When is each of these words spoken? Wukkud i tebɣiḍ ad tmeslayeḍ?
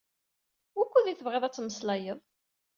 Wukkud 0.75 1.05
i 1.07 1.13
tebɣiḍ 1.15 1.43
ad 1.45 1.53
tmeslayeḍ? 1.53 2.19